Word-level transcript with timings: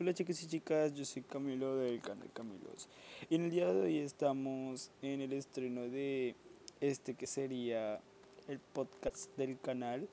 Hola 0.00 0.14
chicos 0.14 0.40
y 0.44 0.46
chicas, 0.46 0.94
yo 0.94 1.04
soy 1.04 1.22
Camilo 1.22 1.74
del 1.74 2.00
canal 2.00 2.30
Camilos 2.32 2.88
y 3.28 3.34
en 3.34 3.46
el 3.46 3.50
día 3.50 3.72
de 3.72 3.80
hoy 3.80 3.98
estamos 3.98 4.92
en 5.02 5.20
el 5.22 5.32
estreno 5.32 5.88
de 5.88 6.36
este 6.80 7.14
que 7.14 7.26
sería 7.26 8.00
el 8.46 8.60
podcast 8.60 9.36
del 9.36 9.58
canal 9.58 10.08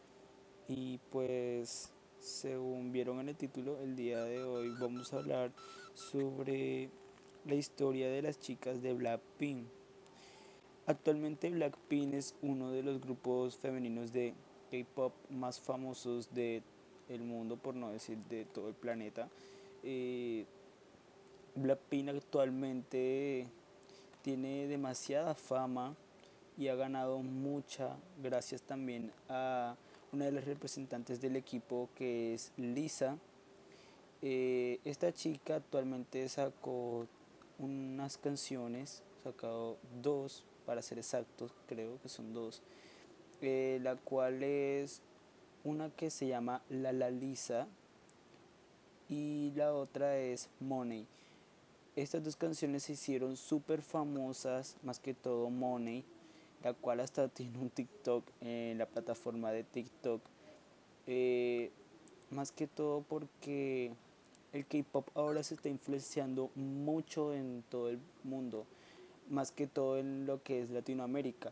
y 0.67 0.97
pues 1.11 1.91
según 2.19 2.93
vieron 2.93 3.19
en 3.19 3.29
el 3.29 3.35
título 3.35 3.79
el 3.83 3.95
día 3.95 4.23
de 4.23 4.43
hoy 4.43 4.69
vamos 4.79 5.13
a 5.13 5.17
hablar 5.17 5.51
sobre 5.93 6.89
la 7.45 7.53
historia 7.53 8.09
de 8.09 8.23
las 8.23 8.39
chicas 8.39 8.81
de 8.81 8.91
Blackpink. 8.91 9.67
Actualmente 10.87 11.51
Blackpink 11.51 12.15
es 12.15 12.33
uno 12.41 12.71
de 12.71 12.81
los 12.81 12.99
grupos 13.01 13.55
femeninos 13.55 14.11
de 14.11 14.33
K-pop 14.71 15.13
más 15.29 15.59
famosos 15.59 16.33
de 16.33 16.63
el 17.07 17.21
mundo, 17.21 17.55
por 17.55 17.75
no 17.75 17.91
decir 17.91 18.17
de 18.29 18.45
todo 18.45 18.67
el 18.69 18.73
planeta. 18.73 19.29
Eh, 19.87 20.45
Blackpink 21.53 22.09
actualmente 22.09 23.47
tiene 24.23 24.65
demasiada 24.65 25.35
fama 25.35 25.95
y 26.57 26.69
ha 26.69 26.75
ganado 26.75 27.19
mucha 27.19 27.95
gracias 28.21 28.63
también 28.63 29.11
a 29.29 29.75
una 30.11 30.25
de 30.25 30.31
las 30.31 30.45
representantes 30.45 31.21
del 31.21 31.35
equipo 31.35 31.89
que 31.95 32.33
es 32.33 32.51
Lisa. 32.57 33.19
Eh, 34.23 34.79
esta 34.85 35.13
chica 35.13 35.57
actualmente 35.57 36.27
sacó 36.29 37.05
unas 37.59 38.17
canciones, 38.17 39.03
sacado 39.23 39.77
dos 40.01 40.43
para 40.65 40.81
ser 40.81 40.97
exactos, 40.97 41.53
creo 41.67 42.01
que 42.01 42.09
son 42.09 42.33
dos, 42.33 42.63
eh, 43.41 43.79
la 43.83 43.97
cual 43.97 44.41
es 44.41 45.03
una 45.63 45.91
que 45.91 46.09
se 46.09 46.27
llama 46.27 46.63
La 46.69 46.91
La 46.91 47.11
Lisa 47.11 47.67
y 49.09 49.51
la 49.55 49.73
otra 49.73 50.17
es 50.17 50.49
Money. 50.59 51.05
Estas 51.95 52.23
dos 52.23 52.35
canciones 52.35 52.83
se 52.83 52.93
hicieron 52.93 53.37
súper 53.37 53.81
famosas, 53.81 54.75
más 54.83 54.99
que 54.99 55.13
todo 55.13 55.49
Money, 55.49 56.03
la 56.63 56.73
cual 56.73 56.99
hasta 56.99 57.27
tiene 57.29 57.57
un 57.59 57.69
TikTok 57.69 58.23
en 58.41 58.77
la 58.77 58.85
plataforma 58.85 59.51
de 59.51 59.63
TikTok. 59.63 60.21
Eh, 61.07 61.71
más 62.31 62.51
que 62.51 62.67
todo 62.67 63.01
porque 63.01 63.91
el 64.51 64.65
K-Pop 64.65 65.09
ahora 65.13 65.43
se 65.43 65.55
está 65.55 65.69
influenciando 65.69 66.49
mucho 66.55 67.33
en 67.33 67.63
todo 67.69 67.89
el 67.89 67.99
mundo, 68.23 68.65
más 69.29 69.51
que 69.51 69.67
todo 69.67 69.99
en 69.99 70.25
lo 70.25 70.41
que 70.41 70.61
es 70.61 70.71
Latinoamérica 70.71 71.51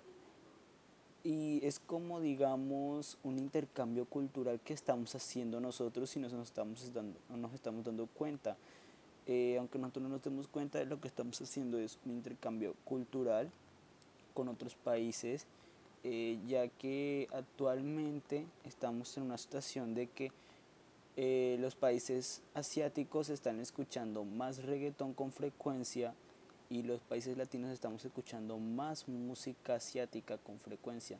y 1.23 1.65
es 1.65 1.79
como 1.79 2.19
digamos 2.19 3.17
un 3.23 3.39
intercambio 3.39 4.05
cultural 4.05 4.59
que 4.59 4.73
estamos 4.73 5.15
haciendo 5.15 5.61
nosotros 5.61 6.15
y 6.15 6.19
no 6.19 6.27
nos 6.29 6.47
estamos 6.47 6.93
dando, 6.93 7.17
no 7.29 7.37
nos 7.37 7.53
estamos 7.53 7.85
dando 7.85 8.07
cuenta. 8.07 8.57
Eh, 9.25 9.55
aunque 9.57 9.79
nosotros 9.79 10.03
no 10.03 10.09
nos 10.09 10.21
demos 10.21 10.47
cuenta, 10.49 10.83
lo 10.83 10.99
que 10.99 11.07
estamos 11.07 11.41
haciendo 11.41 11.79
es 11.79 11.97
un 12.05 12.11
intercambio 12.11 12.75
cultural 12.83 13.49
con 14.33 14.49
otros 14.49 14.75
países, 14.75 15.45
eh, 16.03 16.37
ya 16.45 16.67
que 16.67 17.29
actualmente 17.31 18.45
estamos 18.65 19.15
en 19.15 19.23
una 19.23 19.37
situación 19.37 19.93
de 19.93 20.07
que 20.07 20.31
eh, 21.15 21.57
los 21.61 21.75
países 21.75 22.41
asiáticos 22.53 23.29
están 23.29 23.61
escuchando 23.61 24.25
más 24.25 24.63
reggaetón 24.63 25.13
con 25.13 25.31
frecuencia 25.31 26.13
y 26.73 26.81
los 26.81 27.01
países 27.01 27.37
latinos 27.37 27.71
estamos 27.71 28.03
escuchando 28.03 28.57
más 28.57 29.07
música 29.07 29.75
asiática 29.75 30.39
con 30.39 30.59
frecuencia. 30.59 31.19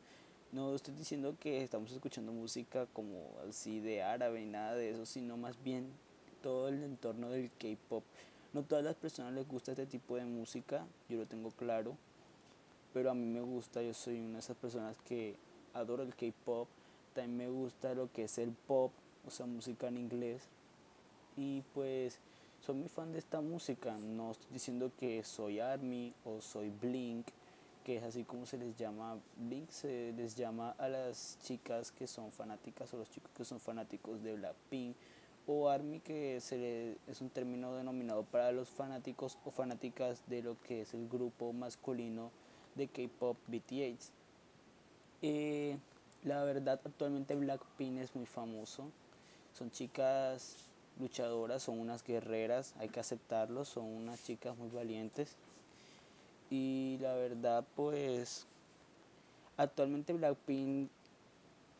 No 0.50 0.74
estoy 0.74 0.94
diciendo 0.94 1.36
que 1.38 1.62
estamos 1.62 1.92
escuchando 1.92 2.32
música 2.32 2.86
como 2.92 3.30
así 3.48 3.78
de 3.78 4.02
árabe 4.02 4.42
y 4.42 4.46
nada 4.46 4.74
de 4.74 4.90
eso, 4.90 5.06
sino 5.06 5.36
más 5.36 5.62
bien 5.62 5.86
todo 6.42 6.68
el 6.68 6.82
entorno 6.82 7.30
del 7.30 7.52
K-pop. 7.52 8.02
No 8.52 8.64
todas 8.64 8.84
las 8.84 8.96
personas 8.96 9.32
les 9.32 9.46
gusta 9.46 9.70
este 9.70 9.86
tipo 9.86 10.16
de 10.16 10.24
música, 10.24 10.84
yo 11.08 11.18
lo 11.18 11.26
tengo 11.26 11.52
claro, 11.52 11.96
pero 12.92 13.12
a 13.12 13.14
mí 13.14 13.24
me 13.24 13.40
gusta, 13.40 13.80
yo 13.80 13.94
soy 13.94 14.18
una 14.18 14.34
de 14.34 14.38
esas 14.40 14.56
personas 14.56 14.96
que 15.06 15.36
adoro 15.72 16.02
el 16.02 16.16
K-pop, 16.16 16.66
también 17.14 17.36
me 17.36 17.48
gusta 17.48 17.94
lo 17.94 18.10
que 18.12 18.24
es 18.24 18.38
el 18.38 18.50
pop, 18.50 18.90
o 19.24 19.30
sea, 19.30 19.46
música 19.46 19.86
en 19.86 19.98
inglés. 19.98 20.42
Y 21.36 21.62
pues 21.74 22.18
soy 22.64 22.76
muy 22.76 22.88
fan 22.88 23.12
de 23.12 23.18
esta 23.18 23.42
música. 23.42 23.94
No 23.98 24.30
estoy 24.30 24.48
diciendo 24.50 24.90
que 24.98 25.22
soy 25.22 25.60
Army 25.60 26.14
o 26.24 26.40
soy 26.40 26.70
Blink, 26.70 27.26
que 27.84 27.98
es 27.98 28.02
así 28.02 28.24
como 28.24 28.46
se 28.46 28.56
les 28.56 28.74
llama. 28.76 29.18
Blink 29.36 29.68
se 29.68 30.14
les 30.16 30.34
llama 30.34 30.70
a 30.78 30.88
las 30.88 31.38
chicas 31.42 31.92
que 31.92 32.06
son 32.06 32.32
fanáticas 32.32 32.94
o 32.94 32.96
los 32.96 33.10
chicos 33.10 33.30
que 33.36 33.44
son 33.44 33.60
fanáticos 33.60 34.22
de 34.22 34.34
Blackpink. 34.36 34.96
O 35.46 35.68
Army, 35.68 36.00
que 36.00 36.40
se 36.40 36.96
es 37.06 37.20
un 37.20 37.28
término 37.28 37.74
denominado 37.74 38.22
para 38.22 38.50
los 38.50 38.70
fanáticos 38.70 39.36
o 39.44 39.50
fanáticas 39.50 40.22
de 40.26 40.42
lo 40.42 40.58
que 40.62 40.80
es 40.80 40.94
el 40.94 41.06
grupo 41.06 41.52
masculino 41.52 42.30
de 42.76 42.88
K-pop 42.88 43.36
BTS. 43.46 44.10
Eh, 45.20 45.76
la 46.22 46.42
verdad, 46.44 46.80
actualmente 46.82 47.34
Blackpink 47.34 47.98
es 47.98 48.16
muy 48.16 48.24
famoso. 48.24 48.90
Son 49.52 49.70
chicas 49.70 50.70
luchadoras, 51.00 51.62
son 51.62 51.78
unas 51.78 52.04
guerreras, 52.04 52.74
hay 52.78 52.88
que 52.88 53.00
aceptarlo, 53.00 53.64
son 53.64 53.84
unas 53.84 54.22
chicas 54.24 54.56
muy 54.56 54.68
valientes. 54.70 55.36
Y 56.50 56.98
la 57.00 57.14
verdad, 57.14 57.64
pues, 57.74 58.46
actualmente 59.56 60.12
Blackpink 60.12 60.90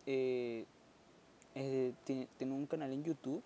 eh, 0.07 0.65
eh, 1.55 1.93
tiene, 2.05 2.29
un 2.53 2.67
canal 2.67 2.93
en 2.93 3.05
YouTube, 3.05 3.43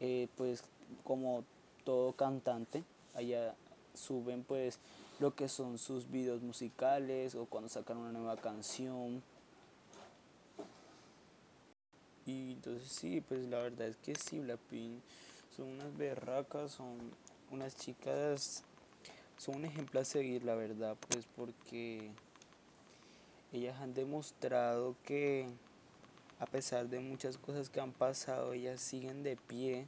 eh, 0.00 0.28
pues 0.36 0.62
como 1.02 1.44
todo 1.84 2.12
cantante, 2.12 2.84
allá 3.14 3.54
suben 3.94 4.42
pues 4.44 4.78
lo 5.20 5.34
que 5.34 5.48
son 5.48 5.78
sus 5.78 6.10
videos 6.10 6.42
musicales 6.42 7.34
o 7.34 7.46
cuando 7.46 7.68
sacan 7.68 7.98
una 7.98 8.12
nueva 8.12 8.36
canción 8.36 9.22
y 12.26 12.52
entonces 12.52 12.88
sí, 12.88 13.20
pues 13.20 13.46
la 13.48 13.58
verdad 13.58 13.88
es 13.88 13.96
que 13.96 14.14
sí, 14.14 14.38
Blackpink 14.38 15.00
son 15.56 15.66
unas 15.68 15.96
berracas, 15.96 16.72
son 16.72 16.96
unas 17.50 17.76
chicas, 17.76 18.62
son 19.36 19.56
un 19.56 19.64
ejemplo 19.66 20.00
a 20.00 20.04
seguir, 20.04 20.44
la 20.44 20.54
verdad, 20.54 20.96
pues 21.08 21.26
porque 21.36 22.10
ellas 23.52 23.78
han 23.80 23.94
demostrado 23.94 24.96
que 25.04 25.46
a 26.38 26.46
pesar 26.46 26.88
de 26.88 26.98
muchas 26.98 27.38
cosas 27.38 27.68
que 27.70 27.80
han 27.80 27.92
pasado, 27.92 28.52
ellas 28.52 28.80
siguen 28.80 29.22
de 29.22 29.36
pie, 29.36 29.86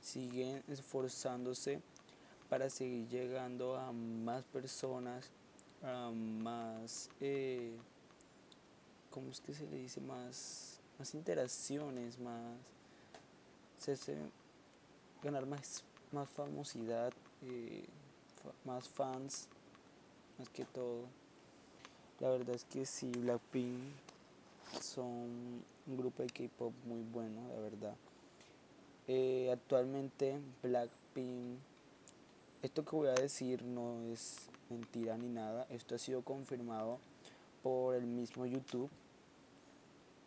siguen 0.00 0.62
esforzándose 0.68 1.80
para 2.48 2.70
seguir 2.70 3.08
llegando 3.08 3.76
a 3.76 3.92
más 3.92 4.44
personas, 4.44 5.30
a 5.82 6.10
más, 6.10 7.10
eh, 7.20 7.76
¿cómo 9.10 9.30
es 9.30 9.40
que 9.40 9.54
se 9.54 9.66
le 9.66 9.76
dice? 9.76 10.00
Más 10.00 10.73
más 10.98 11.14
interacciones, 11.14 12.18
más 12.18 12.56
ganar 15.22 15.46
más, 15.46 15.84
más 16.12 16.28
famosidad, 16.30 17.12
eh, 17.42 17.84
más 18.64 18.88
fans, 18.88 19.48
más 20.38 20.48
que 20.50 20.64
todo. 20.64 21.04
La 22.20 22.30
verdad 22.30 22.54
es 22.54 22.64
que 22.64 22.86
sí, 22.86 23.10
Blackpink 23.10 23.80
son 24.80 25.62
un 25.86 25.96
grupo 25.96 26.22
de 26.22 26.30
K-pop 26.30 26.72
muy 26.86 27.02
bueno, 27.12 27.40
la 27.48 27.60
verdad. 27.60 27.94
Eh, 29.06 29.50
actualmente 29.52 30.38
Blackpink, 30.62 31.58
esto 32.62 32.84
que 32.84 32.96
voy 32.96 33.08
a 33.08 33.14
decir 33.14 33.62
no 33.62 34.00
es 34.12 34.48
mentira 34.70 35.18
ni 35.18 35.28
nada, 35.28 35.66
esto 35.68 35.94
ha 35.94 35.98
sido 35.98 36.22
confirmado 36.22 36.98
por 37.62 37.94
el 37.94 38.04
mismo 38.04 38.46
YouTube 38.46 38.90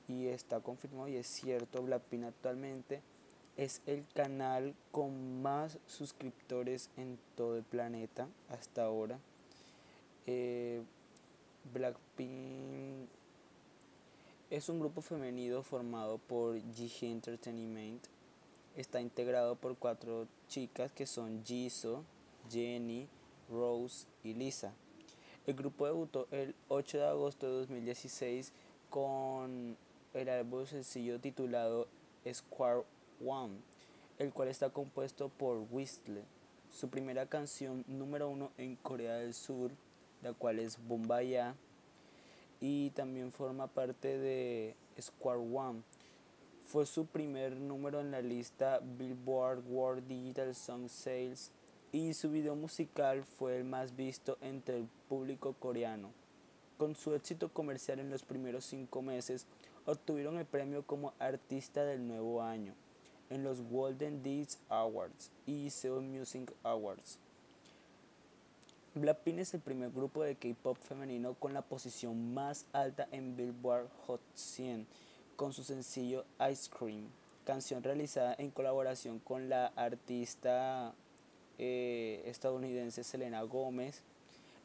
y 0.07 0.27
está 0.27 0.59
confirmado 0.59 1.07
y 1.07 1.17
es 1.17 1.27
cierto, 1.27 1.83
Blackpink 1.83 2.23
actualmente 2.25 3.01
es 3.57 3.81
el 3.85 4.05
canal 4.13 4.75
con 4.91 5.41
más 5.41 5.79
suscriptores 5.87 6.89
en 6.95 7.17
todo 7.35 7.57
el 7.57 7.63
planeta 7.63 8.27
hasta 8.49 8.83
ahora. 8.83 9.19
Eh, 10.27 10.81
Blackpink 11.73 13.09
es 14.49 14.69
un 14.69 14.79
grupo 14.79 15.01
femenino 15.01 15.63
formado 15.63 16.19
por 16.19 16.55
GG 16.55 17.03
Entertainment. 17.03 18.05
Está 18.75 19.01
integrado 19.01 19.55
por 19.55 19.75
cuatro 19.75 20.27
chicas 20.47 20.91
que 20.91 21.07
son 21.07 21.43
Jisoo, 21.43 22.03
Jenny, 22.49 23.07
Rose 23.49 24.05
y 24.23 24.35
Lisa. 24.35 24.73
El 25.47 25.55
grupo 25.55 25.85
debutó 25.85 26.27
el 26.31 26.53
8 26.67 26.97
de 26.97 27.07
agosto 27.07 27.47
de 27.47 27.53
2016 27.53 28.51
con 28.89 29.77
el 30.13 30.29
álbum 30.29 30.65
sencillo 30.65 31.19
titulado 31.19 31.87
Square 32.31 32.83
One, 33.25 33.55
el 34.19 34.31
cual 34.31 34.47
está 34.49 34.69
compuesto 34.69 35.29
por 35.29 35.65
Whistle, 35.71 36.23
su 36.71 36.89
primera 36.89 37.25
canción 37.25 37.83
número 37.87 38.29
uno 38.29 38.51
en 38.57 38.75
Corea 38.75 39.15
del 39.15 39.33
Sur, 39.33 39.71
la 40.21 40.33
cual 40.33 40.59
es 40.59 40.77
Bombaya, 40.87 41.55
y 42.59 42.89
también 42.91 43.31
forma 43.31 43.67
parte 43.67 44.17
de 44.17 44.75
Square 44.99 45.41
One. 45.53 45.83
fue 46.65 46.85
su 46.85 47.05
primer 47.05 47.55
número 47.55 48.01
en 48.01 48.11
la 48.11 48.21
lista 48.21 48.81
Billboard 48.97 49.63
World 49.69 50.07
Digital 50.07 50.53
Song 50.53 50.89
Sales 50.89 51.51
y 51.91 52.13
su 52.13 52.29
video 52.29 52.55
musical 52.55 53.23
fue 53.23 53.57
el 53.57 53.63
más 53.63 53.95
visto 53.95 54.37
entre 54.41 54.77
el 54.77 54.87
público 55.07 55.53
coreano. 55.53 56.11
Con 56.77 56.95
su 56.95 57.15
éxito 57.15 57.49
comercial 57.53 57.99
en 57.99 58.09
los 58.09 58.23
primeros 58.23 58.65
cinco 58.65 59.01
meses, 59.01 59.47
obtuvieron 59.87 60.37
el 60.37 60.45
premio 60.45 60.85
como 60.85 61.13
Artista 61.17 61.85
del 61.85 62.05
Nuevo 62.05 62.43
Año 62.43 62.73
en 63.29 63.43
los 63.43 63.61
Golden 63.61 64.21
Disc 64.21 64.59
Awards 64.69 65.31
y 65.45 65.69
Seoul 65.69 66.03
Music 66.03 66.53
Awards. 66.63 67.19
Blackpink 68.95 69.39
es 69.39 69.53
el 69.53 69.61
primer 69.61 69.91
grupo 69.91 70.23
de 70.23 70.35
K-pop 70.35 70.77
femenino 70.77 71.35
con 71.35 71.53
la 71.53 71.61
posición 71.61 72.33
más 72.33 72.65
alta 72.73 73.07
en 73.11 73.37
Billboard 73.37 73.89
Hot 74.05 74.21
100 74.33 74.85
con 75.37 75.53
su 75.53 75.63
sencillo 75.63 76.25
Ice 76.51 76.69
Cream, 76.69 77.07
canción 77.45 77.81
realizada 77.81 78.35
en 78.39 78.51
colaboración 78.51 79.19
con 79.19 79.47
la 79.47 79.67
artista 79.67 80.93
eh, 81.57 82.23
estadounidense 82.25 83.03
Selena 83.05 83.41
Gómez 83.43 84.01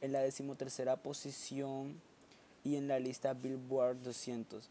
en 0.01 0.13
la 0.13 0.21
decimotercera 0.21 0.97
posición 0.97 2.01
y 2.65 2.77
en 2.77 2.89
la 2.89 2.99
lista 2.99 3.35
Billboard 3.35 4.03
200. 4.03 4.69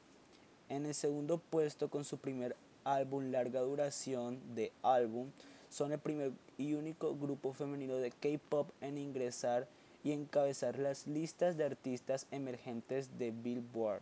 En 0.71 0.85
el 0.85 0.93
segundo 0.93 1.37
puesto 1.37 1.89
con 1.89 2.05
su 2.05 2.17
primer 2.17 2.55
álbum 2.85 3.29
larga 3.29 3.59
duración 3.59 4.39
de 4.55 4.71
álbum, 4.83 5.27
son 5.69 5.91
el 5.91 5.99
primer 5.99 6.31
y 6.57 6.75
único 6.75 7.13
grupo 7.13 7.51
femenino 7.51 7.95
de 7.95 8.11
K-pop 8.11 8.69
en 8.79 8.97
ingresar 8.97 9.67
y 10.01 10.13
encabezar 10.13 10.79
las 10.79 11.07
listas 11.07 11.57
de 11.57 11.65
artistas 11.65 12.25
emergentes 12.31 13.19
de 13.19 13.31
Billboard. 13.31 14.01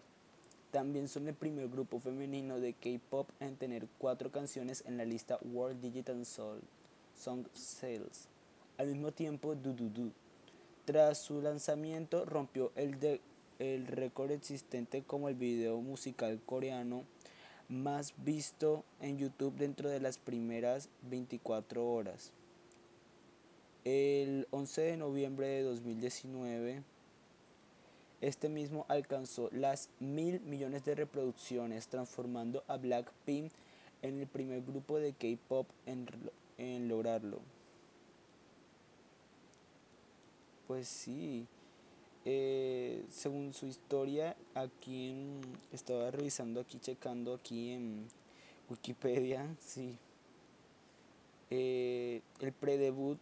También 0.70 1.08
son 1.08 1.28
el 1.28 1.34
primer 1.34 1.70
grupo 1.70 2.00
femenino 2.00 2.60
de 2.60 2.74
K-pop 2.74 3.28
en 3.40 3.56
tener 3.56 3.88
cuatro 3.98 4.32
canciones 4.32 4.84
en 4.86 4.98
la 4.98 5.06
lista 5.06 5.40
World 5.52 5.82
Digital 5.82 6.24
Soul 6.24 6.62
Song 7.16 7.48
Sales. 7.52 8.28
Al 8.78 8.90
mismo 8.90 9.12
tiempo, 9.12 9.56
Du 9.56 9.74
Du 9.74 9.90
Du. 9.90 10.12
Tras 10.86 11.18
su 11.18 11.42
lanzamiento, 11.42 12.26
rompió 12.26 12.72
el, 12.76 13.00
el 13.60 13.88
récord 13.88 14.32
existente 14.32 15.04
como 15.04 15.30
el 15.30 15.36
video 15.36 15.80
musical 15.82 16.40
coreano 16.46 17.04
más 17.68 18.14
visto 18.24 18.84
en 19.00 19.20
YouTube 19.20 19.56
dentro 19.56 19.90
de 19.90 20.00
las 20.00 20.18
primeras 20.18 20.90
24 21.10 21.86
horas. 21.86 22.32
El 23.86 24.48
11 24.52 24.82
de 24.82 24.98
noviembre 24.98 25.48
de 25.48 25.64
2019, 25.64 26.84
este 28.22 28.50
mismo 28.50 28.86
alcanzó 28.90 29.50
las 29.52 29.90
mil 30.00 30.42
millones 30.42 30.84
de 30.84 30.96
reproducciones, 30.96 31.88
transformando 31.88 32.64
a 32.68 32.78
Blackpink 32.78 33.52
en 34.02 34.20
el 34.20 34.28
primer 34.28 34.62
grupo 34.64 34.98
de 35.00 35.14
K-pop 35.14 35.68
en, 35.86 36.08
en 36.58 36.88
lograrlo. 36.88 37.40
Pues 40.68 40.88
sí. 40.88 41.48
Eh, 42.26 43.06
según 43.10 43.54
su 43.54 43.66
historia, 43.66 44.36
aquí 44.54 45.16
estaba 45.72 46.12
revisando 46.12 46.60
aquí, 46.62 46.80
checando 46.80 47.34
aquí 47.34 47.72
en 47.72 48.08
Wikipedia, 48.70 49.48
sí. 49.60 49.98
Eh, 51.50 52.22
el 52.42 52.52
predebut 52.52 53.18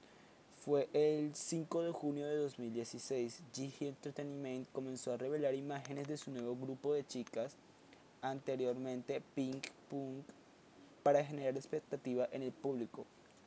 fue 0.66 0.90
el 0.92 1.34
5 1.34 1.84
de 1.84 1.92
junio 1.92 2.28
de 2.28 2.36
2016. 2.38 3.42
g 3.54 3.88
Entertainment 3.88 4.68
comenzó 4.74 5.14
a 5.14 5.18
revelar 5.18 5.56
imágenes 5.56 6.08
de 6.08 6.18
su 6.18 6.32
nuevo 6.32 6.58
grupo 6.58 6.94
de 6.94 7.06
chicas, 7.06 7.56
anteriormente 8.22 9.22
Pink 9.34 9.68
Punk, 9.90 10.26
para 11.04 11.24
generar 11.24 11.56
expectativa 11.56 12.28
en 12.34 12.44
el 12.44 12.52
público. 12.52 13.06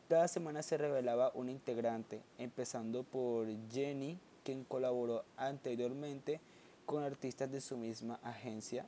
Cada 0.09 0.29
semana 0.29 0.63
se 0.63 0.79
revelaba 0.79 1.31
un 1.35 1.51
integrante, 1.51 2.23
empezando 2.39 3.03
por 3.03 3.47
Jenny, 3.71 4.19
quien 4.45 4.65
colaboró 4.65 5.25
anteriormente 5.37 6.41
con 6.87 7.05
artistas 7.05 7.51
de 7.51 7.61
su 7.61 7.77
misma 7.77 8.19
agencia. 8.23 8.87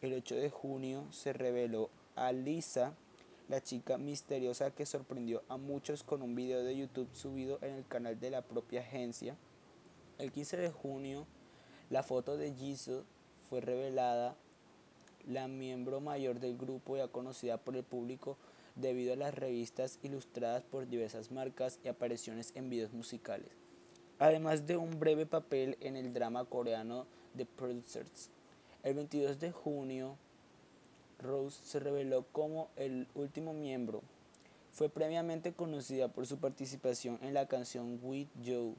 El 0.00 0.14
8 0.14 0.34
de 0.34 0.50
junio 0.50 1.04
se 1.12 1.32
reveló 1.32 1.90
a 2.16 2.32
Lisa, 2.32 2.94
la 3.48 3.62
chica 3.62 3.98
misteriosa 3.98 4.72
que 4.72 4.86
sorprendió 4.86 5.42
a 5.48 5.56
muchos 5.56 6.02
con 6.02 6.22
un 6.22 6.34
video 6.34 6.64
de 6.64 6.76
YouTube 6.76 7.08
subido 7.12 7.58
en 7.62 7.74
el 7.74 7.86
canal 7.86 8.18
de 8.18 8.30
la 8.30 8.42
propia 8.42 8.80
agencia. 8.80 9.36
El 10.18 10.32
15 10.32 10.56
de 10.56 10.70
junio, 10.70 11.26
la 11.90 12.02
foto 12.02 12.36
de 12.36 12.52
Jisoo 12.52 13.04
fue 13.48 13.60
revelada, 13.60 14.34
la 15.28 15.46
miembro 15.48 16.00
mayor 16.00 16.40
del 16.40 16.56
grupo 16.56 16.96
ya 16.96 17.08
conocida 17.08 17.58
por 17.58 17.76
el 17.76 17.84
público 17.84 18.36
debido 18.74 19.12
a 19.12 19.16
las 19.16 19.34
revistas 19.34 19.98
ilustradas 20.02 20.62
por 20.64 20.88
diversas 20.88 21.30
marcas 21.30 21.78
y 21.84 21.88
apariciones 21.88 22.52
en 22.54 22.70
videos 22.70 22.92
musicales 22.92 23.65
además 24.18 24.66
de 24.66 24.76
un 24.76 24.98
breve 24.98 25.26
papel 25.26 25.76
en 25.80 25.96
el 25.96 26.12
drama 26.12 26.44
coreano 26.44 27.06
The 27.36 27.46
Producers. 27.46 28.30
El 28.82 28.94
22 28.94 29.40
de 29.40 29.52
junio, 29.52 30.16
Rose 31.18 31.60
se 31.64 31.80
reveló 31.80 32.24
como 32.32 32.68
el 32.76 33.06
último 33.14 33.52
miembro. 33.52 34.02
Fue 34.72 34.88
previamente 34.88 35.52
conocida 35.52 36.08
por 36.08 36.26
su 36.26 36.38
participación 36.38 37.18
en 37.22 37.34
la 37.34 37.46
canción 37.46 37.98
With 38.02 38.28
You 38.42 38.74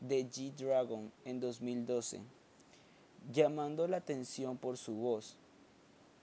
de 0.00 0.28
G-Dragon 0.28 1.12
en 1.24 1.40
2012, 1.40 2.20
llamando 3.32 3.86
la 3.86 3.98
atención 3.98 4.56
por 4.56 4.76
su 4.76 4.94
voz. 4.94 5.36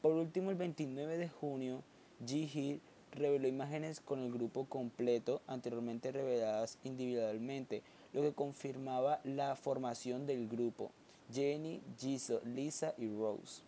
Por 0.02 0.14
último, 0.14 0.50
el 0.50 0.58
29 0.58 1.18
de 1.18 1.30
junio, 1.30 1.84
G-Hee 2.26 2.82
reveló 3.12 3.48
imágenes 3.48 4.00
con 4.00 4.20
el 4.20 4.32
grupo 4.32 4.66
completo 4.66 5.42
anteriormente 5.48 6.12
reveladas 6.12 6.78
individualmente, 6.84 7.84
lo 8.14 8.22
que 8.22 8.34
confirmaba 8.34 9.20
la 9.24 9.56
formación 9.56 10.26
del 10.26 10.48
grupo, 10.48 10.92
Jenny, 11.34 11.82
Jisoo, 11.98 12.42
Lisa 12.46 12.94
y 12.98 13.08
Rose. 13.08 13.62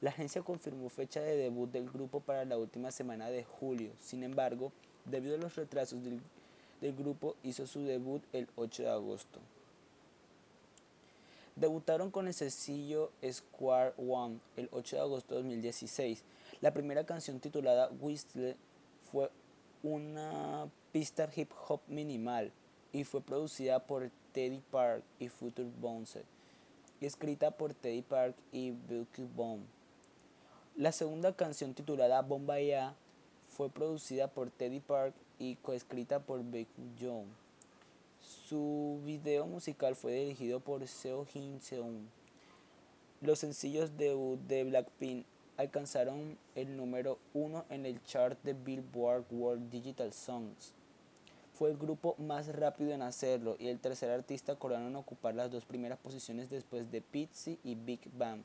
La 0.00 0.10
agencia 0.10 0.42
confirmó 0.42 0.88
fecha 0.88 1.20
de 1.20 1.36
debut 1.36 1.70
del 1.70 1.88
grupo 1.88 2.20
para 2.20 2.44
la 2.44 2.58
última 2.58 2.90
semana 2.90 3.30
de 3.30 3.44
julio, 3.44 3.92
sin 4.00 4.24
embargo, 4.24 4.72
debido 5.04 5.36
a 5.36 5.38
los 5.38 5.54
retrasos 5.54 6.00
del, 6.02 6.20
grupo, 6.94 7.36
hizo 7.44 7.66
su 7.66 7.82
debut 7.82 8.22
el 8.32 8.48
8 8.56 8.82
de 8.82 8.90
agosto. 8.90 9.38
Debutaron 11.54 12.10
con 12.10 12.26
el 12.26 12.34
sencillo 12.34 13.12
Square 13.30 13.92
One 13.98 14.40
el 14.56 14.68
8 14.72 14.96
de 14.96 15.02
agosto 15.02 15.34
de 15.34 15.42
2016. 15.42 16.24
La 16.60 16.72
primera 16.72 17.04
canción 17.04 17.38
titulada 17.38 17.90
Whistle 18.00 18.56
fue 19.12 19.30
una 19.84 20.68
pista 20.92 21.28
hip 21.36 21.50
hop 21.68 21.80
minimal 21.86 22.50
y 22.92 23.04
fue 23.04 23.20
producida 23.20 23.80
por 23.80 24.10
Teddy 24.32 24.60
Park 24.70 25.02
y 25.18 25.28
Future 25.28 25.68
Bounce 25.80 26.22
y 27.00 27.06
escrita 27.06 27.50
por 27.50 27.74
Teddy 27.74 28.02
Park 28.02 28.36
y 28.52 28.72
Bone. 29.34 29.64
La 30.76 30.92
segunda 30.92 31.34
canción 31.34 31.74
titulada 31.74 32.22
Bombaya 32.22 32.94
fue 33.48 33.68
producida 33.68 34.28
por 34.28 34.50
Teddy 34.50 34.80
Park 34.80 35.14
y 35.38 35.56
coescrita 35.56 36.20
por 36.20 36.42
Bilky 36.42 36.82
Jones. 37.00 37.28
Su 38.20 39.00
video 39.04 39.46
musical 39.46 39.96
fue 39.96 40.12
dirigido 40.12 40.60
por 40.60 40.86
Seo 40.86 41.26
Jin 41.26 41.60
Seung. 41.60 42.06
Los 43.20 43.40
sencillos 43.40 43.96
debut 43.96 44.38
de 44.46 44.64
Blackpink 44.64 45.26
alcanzaron 45.56 46.38
el 46.54 46.76
número 46.76 47.18
uno 47.34 47.64
en 47.68 47.84
el 47.84 48.02
chart 48.04 48.38
de 48.44 48.52
Billboard 48.52 49.24
World 49.30 49.70
Digital 49.70 50.12
Songs 50.12 50.72
fue 51.62 51.70
el 51.70 51.76
grupo 51.76 52.16
más 52.18 52.48
rápido 52.48 52.90
en 52.90 53.02
hacerlo 53.02 53.54
y 53.56 53.68
el 53.68 53.78
tercer 53.78 54.10
artista 54.10 54.56
coreano 54.56 54.88
en 54.88 54.96
ocupar 54.96 55.36
las 55.36 55.48
dos 55.48 55.64
primeras 55.64 55.96
posiciones 55.96 56.50
después 56.50 56.90
de 56.90 57.00
Pizzy 57.00 57.56
y 57.62 57.76
Big 57.76 58.00
Bang. 58.18 58.42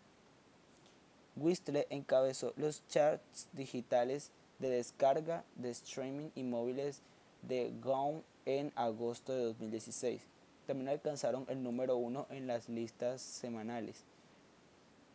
Whistle 1.36 1.88
encabezó 1.90 2.54
los 2.58 2.88
charts 2.90 3.48
digitales 3.54 4.30
de 4.60 4.70
descarga, 4.70 5.44
de 5.56 5.72
streaming 5.72 6.30
y 6.36 6.44
móviles 6.44 7.02
de 7.42 7.74
Gaon 7.84 8.22
en 8.46 8.72
agosto 8.76 9.34
de 9.34 9.46
2016. 9.46 10.22
También 10.68 10.90
alcanzaron 10.90 11.48
el 11.50 11.64
número 11.64 11.98
uno 11.98 12.28
en 12.30 12.46
las 12.46 12.70
listas 12.70 13.20
semanales 13.20 14.04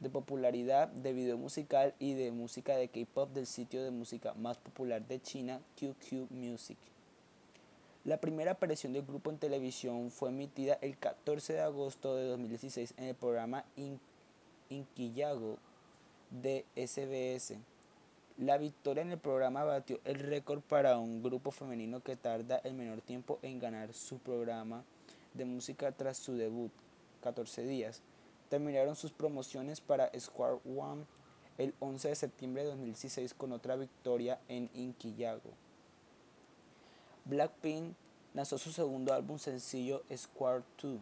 de 0.01 0.11
popularidad 0.11 0.89
de 0.89 1.13
video 1.13 1.39
musical 1.39 1.95
y 2.01 2.15
de 2.15 2.33
música 2.33 2.75
de 2.75 2.89
K-pop 2.89 3.33
del 3.33 3.47
sitio 3.47 3.85
de 3.85 3.93
música 3.93 4.35
más 4.35 4.59
popular 4.59 5.07
de 5.07 5.23
China, 5.23 5.61
QQ 5.77 6.33
Music. 6.33 6.79
La 8.05 8.17
primera 8.17 8.51
aparición 8.51 8.93
del 8.93 9.07
grupo 9.07 9.31
en 9.31 9.39
televisión 9.39 10.11
fue 10.11 10.31
emitida 10.31 10.77
el 10.81 10.99
14 10.99 11.53
de 11.53 11.61
agosto 11.61 12.17
de 12.17 12.25
2016 12.25 12.95
en 12.97 13.05
el 13.05 13.15
programa 13.15 13.65
Inquillago 14.69 15.59
de 16.29 16.65
SBS. 16.75 17.59
La 18.39 18.59
victoria 18.59 19.03
en 19.03 19.13
el 19.13 19.19
programa 19.19 19.63
batió 19.63 20.01
el 20.05 20.19
récord 20.19 20.63
para 20.63 20.99
un 20.99 21.23
grupo 21.23 21.53
femenino 21.53 22.03
que 22.03 22.17
tarda 22.17 22.57
el 22.65 22.75
menor 22.75 23.03
tiempo 23.03 23.39
en 23.41 23.61
ganar 23.61 23.93
su 23.93 24.19
programa 24.19 24.83
de 25.33 25.45
música 25.45 25.93
tras 25.93 26.17
su 26.17 26.35
debut, 26.35 26.73
14 27.23 27.63
días. 27.63 28.03
Terminaron 28.49 28.97
sus 28.97 29.13
promociones 29.13 29.81
para 29.81 30.11
Square 30.19 30.59
One 30.77 31.05
el 31.57 31.73
11 31.79 32.09
de 32.09 32.15
septiembre 32.17 32.65
de 32.65 32.71
2016 32.71 33.33
con 33.35 33.53
otra 33.53 33.77
victoria 33.77 34.41
en 34.49 34.71
Inkigayo. 34.75 35.53
Blackpink 37.25 37.95
lanzó 38.35 38.59
su 38.59 38.73
segundo 38.73 39.13
álbum 39.13 39.39
sencillo 39.39 40.03
Square 40.15 40.65
2 40.83 40.99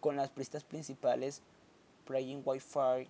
con 0.00 0.16
las 0.16 0.30
pistas 0.30 0.64
principales 0.64 1.42
Praying 2.06 2.42
Wi-Fi 2.44 3.08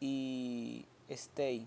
y 0.00 0.84
Stay. 1.08 1.66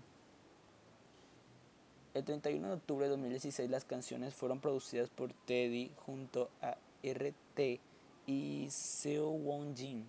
El 2.14 2.24
31 2.24 2.68
de 2.68 2.74
octubre 2.74 3.06
de 3.06 3.10
2016 3.10 3.70
las 3.70 3.84
canciones 3.84 4.34
fueron 4.34 4.60
producidas 4.60 5.08
por 5.10 5.32
Teddy 5.32 5.92
junto 6.04 6.50
a 6.60 6.76
RT 7.02 7.80
y 8.26 8.68
Seo 8.70 9.30
Won 9.30 9.76
Jin. 9.76 10.06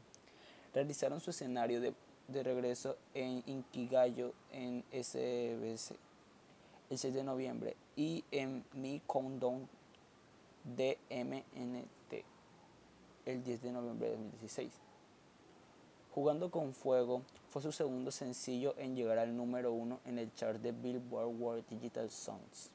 Realizaron 0.73 1.19
su 1.19 1.29
escenario 1.29 1.79
de, 1.79 1.93
de 2.27 2.43
regreso 2.43 2.97
en 3.13 3.43
Inkigayo 3.45 4.33
en 4.51 4.83
SBC 4.91 5.95
el 6.91 6.97
6 6.97 7.13
de 7.13 7.23
noviembre 7.23 7.75
y 8.01 8.24
en 8.31 8.65
Mi 8.74 9.00
Countdown 9.05 9.70
DMNT 10.63 12.13
el 13.27 13.43
10 13.43 13.62
de 13.62 13.72
noviembre 13.72 14.10
de 14.10 14.15
2016. 14.15 14.72
Jugando 16.10 16.50
con 16.50 16.74
Fuego 16.74 17.22
fue 17.50 17.62
su 17.62 17.72
segundo 17.72 18.10
sencillo 18.10 18.74
en 18.79 18.96
llegar 18.96 19.20
al 19.20 19.38
número 19.38 19.72
uno 19.72 20.00
en 20.05 20.17
el 20.17 20.34
chart 20.34 20.60
de 20.63 20.72
Billboard 20.72 21.27
World 21.27 21.63
Digital 21.70 22.10
Songs. 22.10 22.72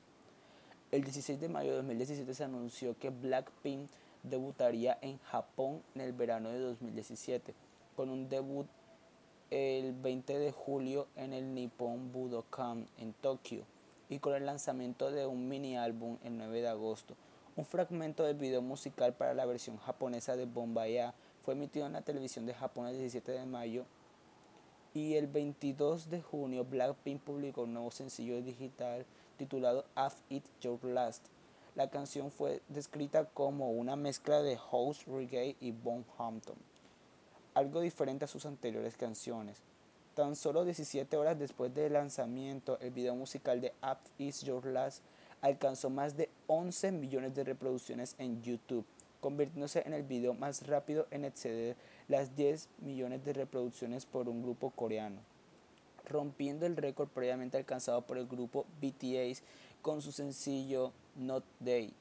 El 0.92 1.02
16 1.02 1.40
de 1.40 1.48
mayo 1.48 1.70
de 1.70 1.78
2017 1.78 2.32
se 2.32 2.44
anunció 2.44 2.96
que 2.96 3.10
Blackpink 3.10 3.90
debutaría 4.22 4.96
en 5.02 5.18
Japón 5.18 5.82
en 5.96 6.02
el 6.02 6.12
verano 6.12 6.50
de 6.50 6.60
2017, 6.60 7.52
con 7.96 8.10
un 8.10 8.28
debut 8.28 8.68
el 9.50 9.92
20 9.92 10.38
de 10.38 10.52
julio 10.52 11.08
en 11.16 11.32
el 11.32 11.52
Nippon 11.52 12.12
Budokan 12.12 12.86
en 12.98 13.12
Tokio 13.14 13.64
y 14.08 14.18
con 14.18 14.34
el 14.34 14.46
lanzamiento 14.46 15.10
de 15.10 15.26
un 15.26 15.48
mini 15.48 15.76
álbum 15.76 16.18
el 16.24 16.36
9 16.38 16.62
de 16.62 16.68
agosto. 16.68 17.14
Un 17.56 17.64
fragmento 17.64 18.24
del 18.24 18.36
video 18.36 18.62
musical 18.62 19.14
para 19.14 19.34
la 19.34 19.46
versión 19.46 19.78
japonesa 19.78 20.36
de 20.36 20.44
Bombaya 20.44 21.14
fue 21.42 21.54
emitido 21.54 21.86
en 21.86 21.94
la 21.94 22.02
televisión 22.02 22.46
de 22.46 22.54
Japón 22.54 22.86
el 22.86 22.98
17 22.98 23.32
de 23.32 23.46
mayo 23.46 23.84
y 24.96 25.14
el 25.14 25.26
22 25.26 26.08
de 26.08 26.22
junio 26.22 26.64
Blackpink 26.64 27.20
publicó 27.20 27.62
un 27.62 27.74
nuevo 27.74 27.90
sencillo 27.90 28.40
digital 28.40 29.04
titulado 29.36 29.84
Have 29.94 30.14
It 30.30 30.44
Your 30.60 30.82
Last. 30.84 31.26
La 31.74 31.90
canción 31.90 32.30
fue 32.30 32.62
descrita 32.68 33.26
como 33.26 33.70
una 33.72 33.96
mezcla 33.96 34.40
de 34.40 34.56
house, 34.56 35.04
reggae 35.06 35.56
y 35.60 35.74
Hampton, 36.16 36.56
algo 37.52 37.80
diferente 37.80 38.24
a 38.24 38.28
sus 38.28 38.46
anteriores 38.46 38.96
canciones. 38.96 39.62
Tan 40.16 40.34
solo 40.34 40.64
17 40.64 41.14
horas 41.18 41.38
después 41.38 41.74
del 41.74 41.92
lanzamiento, 41.92 42.78
el 42.80 42.90
video 42.90 43.14
musical 43.14 43.60
de 43.60 43.74
Up 43.82 43.98
Is 44.16 44.40
Your 44.40 44.64
Last 44.64 45.02
alcanzó 45.42 45.90
más 45.90 46.16
de 46.16 46.30
11 46.46 46.90
millones 46.92 47.34
de 47.34 47.44
reproducciones 47.44 48.14
en 48.16 48.40
YouTube, 48.40 48.86
convirtiéndose 49.20 49.82
en 49.84 49.92
el 49.92 50.04
video 50.04 50.32
más 50.32 50.66
rápido 50.66 51.06
en 51.10 51.26
exceder 51.26 51.76
las 52.08 52.34
10 52.34 52.70
millones 52.78 53.26
de 53.26 53.34
reproducciones 53.34 54.06
por 54.06 54.30
un 54.30 54.42
grupo 54.42 54.70
coreano, 54.70 55.20
rompiendo 56.08 56.64
el 56.64 56.78
récord 56.78 57.10
previamente 57.10 57.58
alcanzado 57.58 58.00
por 58.00 58.16
el 58.16 58.26
grupo 58.26 58.64
BTS 58.80 59.42
con 59.82 60.00
su 60.00 60.12
sencillo 60.12 60.92
Not 61.16 61.44
Day. 61.60 61.92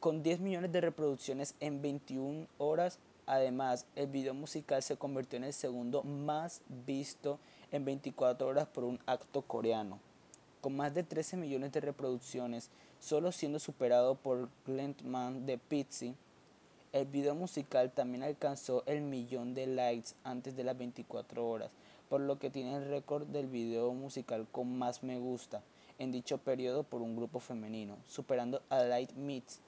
Con 0.00 0.22
10 0.22 0.40
millones 0.40 0.72
de 0.72 0.80
reproducciones 0.80 1.54
en 1.60 1.82
21 1.82 2.46
horas, 2.56 2.98
Además, 3.28 3.84
el 3.94 4.06
video 4.06 4.32
musical 4.32 4.82
se 4.82 4.96
convirtió 4.96 5.36
en 5.36 5.44
el 5.44 5.52
segundo 5.52 6.02
más 6.02 6.62
visto 6.86 7.38
en 7.70 7.84
24 7.84 8.48
horas 8.48 8.66
por 8.68 8.84
un 8.84 8.98
acto 9.04 9.42
coreano, 9.42 9.98
con 10.62 10.74
más 10.74 10.94
de 10.94 11.02
13 11.02 11.36
millones 11.36 11.70
de 11.72 11.82
reproducciones, 11.82 12.70
solo 12.98 13.30
siendo 13.30 13.58
superado 13.58 14.14
por 14.14 14.48
Glentman 14.64 15.44
de 15.44 15.58
Pizzi. 15.58 16.14
El 16.94 17.04
video 17.04 17.34
musical 17.34 17.92
también 17.92 18.22
alcanzó 18.22 18.82
el 18.86 19.02
millón 19.02 19.52
de 19.52 19.66
likes 19.66 20.12
antes 20.24 20.56
de 20.56 20.64
las 20.64 20.78
24 20.78 21.46
horas, 21.46 21.70
por 22.08 22.22
lo 22.22 22.38
que 22.38 22.48
tiene 22.48 22.76
el 22.76 22.88
récord 22.88 23.26
del 23.26 23.46
video 23.46 23.92
musical 23.92 24.46
con 24.50 24.78
más 24.78 25.02
me 25.02 25.18
gusta 25.18 25.60
en 25.98 26.12
dicho 26.12 26.38
periodo 26.38 26.82
por 26.82 27.02
un 27.02 27.14
grupo 27.14 27.40
femenino, 27.40 27.98
superando 28.06 28.62
a 28.70 28.84
Light 28.84 29.12
Meets 29.12 29.60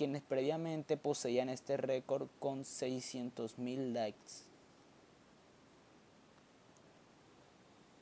quienes 0.00 0.22
previamente 0.22 0.96
poseían 0.96 1.50
este 1.50 1.76
récord 1.76 2.28
con 2.38 2.60
600.000 2.64 3.92
likes. 3.92 4.46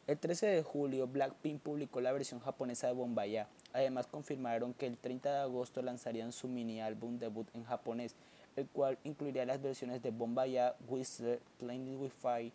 El 0.07 0.17
13 0.17 0.47
de 0.47 0.63
julio, 0.63 1.09
Blackpink 1.09 1.61
publicó 1.61 2.01
la 2.01 2.13
versión 2.13 2.39
japonesa 2.39 2.87
de 2.87 2.93
Bombaya. 2.93 3.49
Además, 3.73 4.07
confirmaron 4.07 4.75
que 4.75 4.87
el 4.87 4.97
30 4.97 5.29
de 5.29 5.39
agosto 5.41 5.83
lanzarían 5.83 6.31
su 6.31 6.47
mini 6.47 6.81
álbum 6.81 7.19
debut 7.19 7.49
en 7.53 7.65
japonés, 7.65 8.15
el 8.55 8.69
cual 8.69 8.97
incluiría 9.03 9.45
las 9.45 9.61
versiones 9.61 10.01
de 10.01 10.13
Bombaya, 10.13 10.77
Whistler, 10.87 11.41
Plain 11.59 11.97
Wi-Fi, 11.97 12.53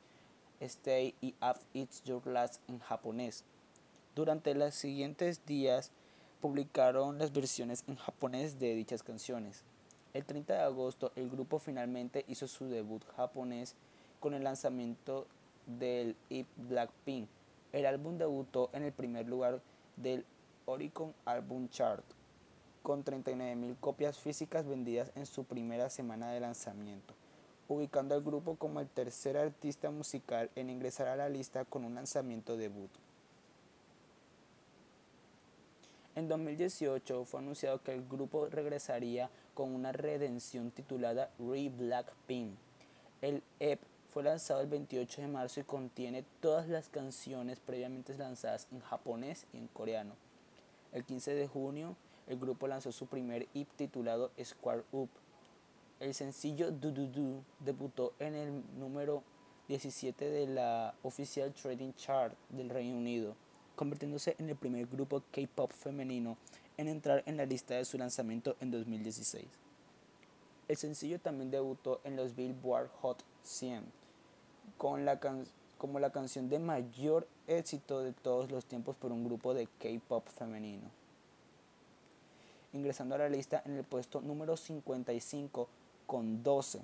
Stay 0.61 1.15
y 1.19 1.35
Up 1.41 1.59
It's 1.73 2.01
Your 2.05 2.25
Last 2.25 2.61
en 2.69 2.79
japonés. 2.79 3.43
Durante 4.15 4.55
los 4.55 4.73
siguientes 4.73 5.45
días, 5.45 5.91
publicaron 6.43 7.19
las 7.19 7.31
versiones 7.31 7.85
en 7.87 7.95
japonés 7.95 8.59
de 8.59 8.75
dichas 8.75 9.01
canciones. 9.01 9.63
El 10.13 10.25
30 10.25 10.53
de 10.53 10.59
agosto 10.59 11.13
el 11.15 11.29
grupo 11.29 11.57
finalmente 11.57 12.25
hizo 12.27 12.49
su 12.49 12.65
debut 12.65 13.01
japonés 13.15 13.77
con 14.19 14.33
el 14.33 14.43
lanzamiento 14.43 15.25
del 15.65 16.17
IP 16.27 16.47
Blackpink. 16.57 17.29
El 17.71 17.85
álbum 17.85 18.17
debutó 18.17 18.69
en 18.73 18.83
el 18.83 18.91
primer 18.91 19.25
lugar 19.25 19.61
del 19.95 20.25
Oricon 20.65 21.13
Album 21.23 21.69
Chart 21.69 22.03
con 22.81 23.05
39.000 23.05 23.77
copias 23.79 24.19
físicas 24.19 24.67
vendidas 24.67 25.13
en 25.15 25.25
su 25.25 25.45
primera 25.45 25.89
semana 25.89 26.29
de 26.31 26.41
lanzamiento, 26.41 27.13
ubicando 27.69 28.15
al 28.15 28.21
grupo 28.21 28.57
como 28.57 28.81
el 28.81 28.89
tercer 28.89 29.37
artista 29.37 29.91
musical 29.91 30.49
en 30.57 30.69
ingresar 30.69 31.07
a 31.07 31.15
la 31.15 31.29
lista 31.29 31.63
con 31.63 31.85
un 31.85 31.95
lanzamiento 31.95 32.57
debut. 32.57 32.91
En 36.15 36.27
2018 36.27 37.25
fue 37.25 37.39
anunciado 37.39 37.81
que 37.81 37.91
el 37.91 38.07
grupo 38.07 38.45
regresaría 38.45 39.31
con 39.55 39.73
una 39.73 39.91
redención 39.91 40.69
titulada 40.69 41.31
Re 41.39 41.69
Blackpink. 41.69 42.55
El 43.21 43.41
EP 43.59 43.79
fue 44.11 44.21
lanzado 44.21 44.61
el 44.61 44.67
28 44.67 45.21
de 45.21 45.27
marzo 45.27 45.59
y 45.59 45.63
contiene 45.63 46.23
todas 46.39 46.69
las 46.69 46.87
canciones 46.89 47.59
previamente 47.59 48.15
lanzadas 48.15 48.67
en 48.71 48.79
japonés 48.81 49.47
y 49.53 49.57
en 49.57 49.67
coreano. 49.69 50.13
El 50.91 51.03
15 51.03 51.33
de 51.33 51.47
junio, 51.47 51.95
el 52.27 52.37
grupo 52.37 52.67
lanzó 52.67 52.91
su 52.91 53.07
primer 53.07 53.47
EP 53.55 53.67
titulado 53.75 54.29
Square 54.39 54.83
Up. 54.91 55.09
El 55.99 56.13
sencillo 56.13 56.71
Do 56.71 56.91
Do 56.91 57.07
Do 57.07 57.43
debutó 57.59 58.13
en 58.19 58.35
el 58.35 58.63
número 58.77 59.23
17 59.67 60.29
de 60.29 60.45
la 60.45 60.93
Official 61.01 61.51
Trading 61.53 61.93
Chart 61.93 62.35
del 62.49 62.69
Reino 62.69 62.97
Unido 62.97 63.35
convirtiéndose 63.75 64.35
en 64.39 64.49
el 64.49 64.55
primer 64.55 64.87
grupo 64.87 65.23
K-pop 65.31 65.71
femenino 65.71 66.37
en 66.77 66.87
entrar 66.87 67.23
en 67.25 67.37
la 67.37 67.45
lista 67.45 67.75
de 67.75 67.85
su 67.85 67.97
lanzamiento 67.97 68.55
en 68.59 68.71
2016. 68.71 69.45
El 70.67 70.77
sencillo 70.77 71.19
también 71.19 71.51
debutó 71.51 72.01
en 72.03 72.15
los 72.15 72.35
Billboard 72.35 72.89
Hot 73.01 73.23
100 73.43 73.83
con 74.77 75.05
la 75.05 75.19
como 75.77 75.99
la 75.99 76.11
canción 76.11 76.47
de 76.47 76.59
mayor 76.59 77.27
éxito 77.47 77.99
de 78.01 78.13
todos 78.13 78.49
los 78.49 78.63
tiempos 78.65 78.95
por 78.95 79.11
un 79.11 79.25
grupo 79.25 79.53
de 79.53 79.67
K-pop 79.79 80.25
femenino, 80.29 80.89
ingresando 82.71 83.15
a 83.15 83.17
la 83.17 83.27
lista 83.27 83.61
en 83.65 83.75
el 83.77 83.83
puesto 83.83 84.21
número 84.21 84.55
55 84.55 85.67
con 86.07 86.41
12 86.41 86.81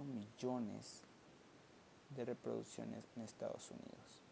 millones 0.00 1.02
de 2.16 2.24
reproducciones 2.24 3.04
en 3.16 3.22
Estados 3.22 3.70
Unidos 3.70 4.22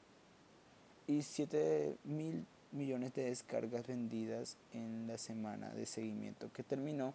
y 1.07 1.23
7 1.23 1.97
mil 2.05 2.47
millones 2.73 3.12
de 3.14 3.25
descargas 3.25 3.87
vendidas 3.87 4.57
en 4.73 5.07
la 5.07 5.19
semana 5.19 5.71
de 5.71 5.87
seguimiento 5.87 6.52
que 6.52 6.62
terminó 6.62 7.14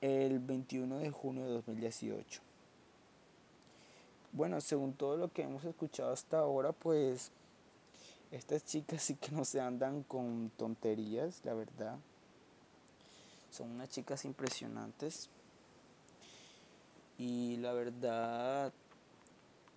el 0.00 0.38
21 0.38 0.98
de 0.98 1.10
junio 1.10 1.44
de 1.44 1.50
2018. 1.50 2.40
Bueno, 4.32 4.60
según 4.60 4.94
todo 4.94 5.16
lo 5.16 5.32
que 5.32 5.42
hemos 5.42 5.64
escuchado 5.64 6.12
hasta 6.12 6.38
ahora, 6.38 6.72
pues 6.72 7.30
estas 8.30 8.64
chicas 8.64 9.02
sí 9.02 9.14
que 9.14 9.32
no 9.32 9.44
se 9.44 9.60
andan 9.60 10.02
con 10.02 10.50
tonterías, 10.56 11.40
la 11.44 11.54
verdad. 11.54 11.96
Son 13.50 13.70
unas 13.70 13.88
chicas 13.88 14.24
impresionantes. 14.24 15.30
Y 17.18 17.56
la 17.56 17.72
verdad, 17.72 18.72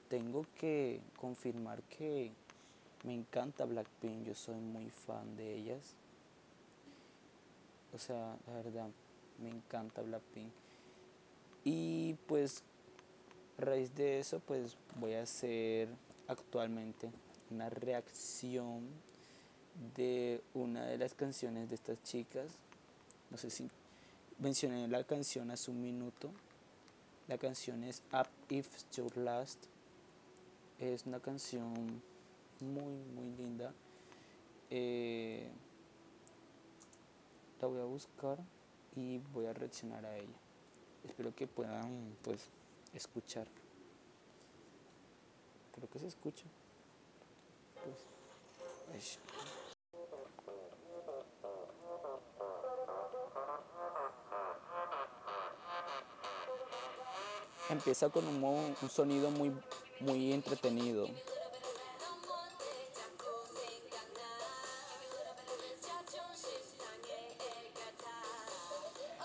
tengo 0.09 0.45
que 0.59 1.01
confirmar 1.17 1.81
que 1.83 2.31
me 3.03 3.15
encanta 3.15 3.65
Blackpink, 3.65 4.25
yo 4.25 4.35
soy 4.35 4.59
muy 4.59 4.89
fan 4.89 5.35
de 5.35 5.55
ellas. 5.55 5.95
O 7.93 7.97
sea, 7.97 8.37
la 8.45 8.53
verdad, 8.53 8.89
me 9.39 9.49
encanta 9.49 10.01
Blackpink. 10.01 10.51
Y 11.63 12.13
pues 12.27 12.63
a 13.57 13.65
raíz 13.65 13.93
de 13.95 14.19
eso 14.19 14.39
pues 14.39 14.77
voy 14.95 15.13
a 15.13 15.23
hacer 15.23 15.89
actualmente 16.27 17.11
una 17.49 17.69
reacción 17.69 18.87
de 19.95 20.41
una 20.53 20.85
de 20.85 20.97
las 20.97 21.13
canciones 21.13 21.69
de 21.69 21.75
estas 21.75 22.01
chicas. 22.03 22.51
No 23.29 23.37
sé 23.37 23.49
si 23.49 23.69
mencioné 24.39 24.87
la 24.87 25.03
canción 25.03 25.51
hace 25.51 25.71
un 25.71 25.81
minuto. 25.81 26.31
La 27.31 27.37
canción 27.37 27.85
es 27.85 28.03
Up 28.11 28.27
If 28.49 28.67
Your 28.91 29.15
Last. 29.15 29.67
Es 30.79 31.05
una 31.05 31.21
canción 31.21 32.03
muy, 32.59 32.93
muy 33.15 33.31
linda. 33.37 33.73
Eh, 34.69 35.49
la 37.61 37.67
voy 37.69 37.79
a 37.79 37.85
buscar 37.85 38.37
y 38.97 39.19
voy 39.33 39.45
a 39.45 39.53
reaccionar 39.53 40.05
a 40.05 40.17
ella. 40.17 40.37
Espero 41.05 41.33
que 41.33 41.47
puedan 41.47 42.17
pues 42.21 42.49
escuchar. 42.93 43.47
Creo 45.73 45.89
que 45.89 45.99
se 45.99 46.07
escucha. 46.07 46.43
Pues, 48.91 49.19
Empieza 57.71 58.09
con 58.09 58.27
un, 58.27 58.43
un 58.43 58.89
sonido 58.89 59.31
muy, 59.31 59.51
muy 60.01 60.33
entretenido. 60.33 61.07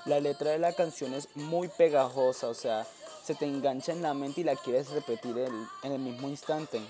La 0.04 0.20
letra 0.20 0.52
de 0.52 0.58
la 0.58 0.72
canción 0.72 1.12
es 1.14 1.28
muy 1.34 1.66
pegajosa, 1.66 2.46
o 2.46 2.54
sea, 2.54 2.86
se 3.24 3.34
te 3.34 3.44
engancha 3.44 3.90
en 3.90 4.02
la 4.02 4.14
mente 4.14 4.42
y 4.42 4.44
la 4.44 4.54
quieres 4.54 4.90
repetir 4.90 5.36
en 5.82 5.92
el 5.92 5.98
mismo 5.98 6.28
instante. 6.28 6.80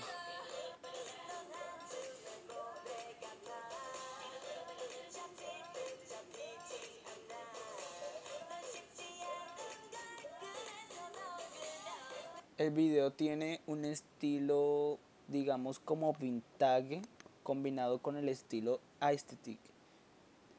El 12.67 12.73
video 12.73 13.11
tiene 13.11 13.61
un 13.65 13.85
estilo, 13.85 14.99
digamos, 15.29 15.79
como 15.79 16.11
vintage, 16.11 17.01
combinado 17.41 17.99
con 17.99 18.17
el 18.17 18.27
estilo 18.27 18.81
aesthetic, 18.99 19.57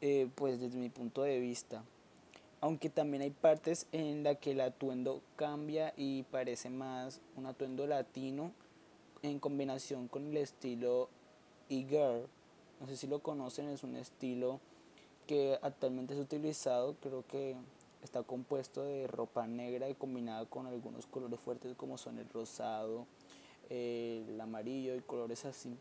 eh, 0.01 0.27
pues 0.35 0.59
desde 0.59 0.79
mi 0.79 0.89
punto 0.89 1.21
de 1.21 1.39
vista. 1.39 1.85
Aunque 2.63 2.89
también 2.89 3.25
hay 3.25 3.31
partes 3.31 3.89
en 3.93 4.23
las 4.23 4.39
que 4.39 4.53
el 4.53 4.63
atuendo 4.63 5.21
cambia 5.37 5.93
y 5.99 6.23
parece 6.23 6.71
más 6.71 7.21
un 7.37 7.45
atuendo 7.45 7.87
latino 7.87 8.53
en 9.21 9.39
combinación 9.39 10.09
con 10.09 10.29
el 10.29 10.39
estilo 10.39 11.11
e-girl. 11.69 12.27
No 12.81 12.87
sé 12.87 12.97
si 12.97 13.07
lo 13.07 13.19
conocen, 13.19 13.69
es 13.69 13.83
un 13.83 13.97
estilo 13.97 14.61
que 15.27 15.59
actualmente 15.61 16.15
es 16.15 16.21
utilizado, 16.21 16.97
creo 17.03 17.23
que 17.29 17.55
Está 18.03 18.23
compuesto 18.23 18.85
de 18.85 19.07
ropa 19.07 19.47
negra 19.47 19.89
y 19.89 19.95
combinada 19.95 20.47
con 20.47 20.67
algunos 20.67 21.07
colores 21.07 21.41
fuertes 21.41 21.75
como 21.77 21.99
son 21.99 22.19
el 22.19 22.29
rosado, 22.29 23.07
el 23.71 24.41
amarillo 24.41 24.95
y 24.95 25.01
colores 25.01 25.45
así. 25.45 25.77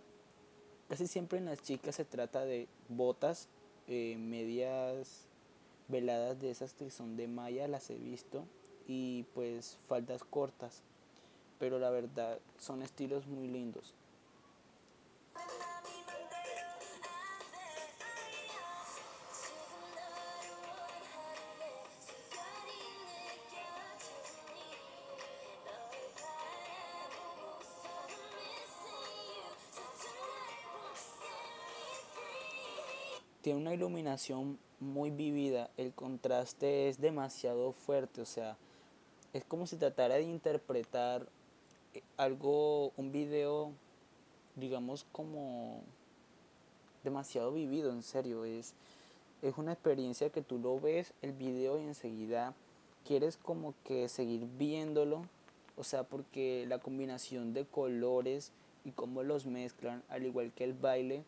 Casi 0.89 1.07
siempre 1.07 1.37
en 1.37 1.45
las 1.45 1.61
chicas 1.61 1.95
se 1.95 2.05
trata 2.05 2.45
de 2.45 2.67
botas, 2.89 3.49
eh, 3.87 4.17
medias 4.17 5.27
veladas 5.87 6.39
de 6.39 6.49
esas 6.49 6.73
que 6.73 6.89
son 6.89 7.17
de 7.17 7.27
malla, 7.27 7.67
las 7.67 7.89
he 7.89 7.95
visto, 7.95 8.45
y 8.87 9.23
pues 9.33 9.77
faldas 9.87 10.23
cortas. 10.23 10.81
Pero 11.59 11.79
la 11.79 11.89
verdad 11.89 12.39
son 12.57 12.81
estilos 12.81 13.27
muy 13.27 13.47
lindos. 13.47 13.93
Tiene 33.47 33.61
una 33.61 33.73
iluminación 33.73 34.59
muy 34.81 35.09
vivida, 35.09 35.69
el 35.77 35.93
contraste 35.93 36.89
es 36.89 36.99
demasiado 36.99 37.71
fuerte, 37.71 38.19
o 38.19 38.25
sea, 38.25 38.57
es 39.31 39.45
como 39.45 39.65
si 39.65 39.77
tratara 39.77 40.15
de 40.15 40.23
interpretar 40.23 41.25
eh, 41.93 42.03
algo, 42.17 42.91
un 42.97 43.13
video, 43.13 43.71
digamos, 44.57 45.05
como 45.13 45.81
demasiado 47.05 47.53
vivido, 47.53 47.93
en 47.93 48.03
serio, 48.03 48.43
es, 48.43 48.73
es 49.41 49.57
una 49.57 49.71
experiencia 49.71 50.29
que 50.29 50.41
tú 50.41 50.59
lo 50.59 50.77
ves 50.81 51.13
el 51.21 51.31
video 51.31 51.79
y 51.79 51.83
enseguida 51.83 52.53
quieres 53.05 53.37
como 53.37 53.73
que 53.85 54.09
seguir 54.09 54.45
viéndolo, 54.57 55.21
o 55.77 55.85
sea, 55.85 56.03
porque 56.03 56.65
la 56.67 56.79
combinación 56.79 57.53
de 57.53 57.63
colores 57.63 58.51
y 58.83 58.91
cómo 58.91 59.23
los 59.23 59.45
mezclan, 59.45 60.03
al 60.09 60.25
igual 60.25 60.51
que 60.51 60.65
el 60.65 60.73
baile, 60.73 61.23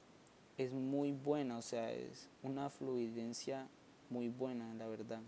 es 0.60 0.74
muy 0.74 1.14
buena, 1.14 1.58
o 1.58 1.62
sea, 1.62 1.90
es 1.90 2.28
una 2.44 2.70
fluidencia 2.70 3.66
muy 4.10 4.28
buena, 4.28 4.74
la 4.74 4.88
verdad. 4.88 5.22